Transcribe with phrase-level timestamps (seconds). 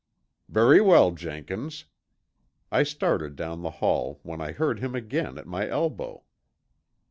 [0.49, 1.85] "Very well, Jenkins."
[2.71, 6.23] I started down the hall when I heard him again at my elbow.